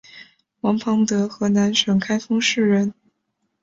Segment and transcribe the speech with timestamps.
[0.61, 2.91] 王陇德河南省开封市人。